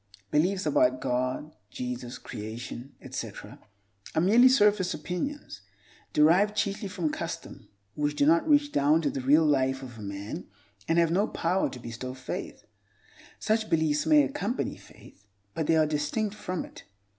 [0.31, 3.59] Beliefs about God, Jesus, Creation, etc.,
[4.15, 5.61] are merely surface opinions
[6.11, 10.01] (derived chiefly from custom) which do not reach down to the real life of a
[10.01, 10.47] man
[10.87, 12.65] and have no power to bestow faith.
[13.37, 16.83] Such beliefs may accompany faith, but they are distinct from it.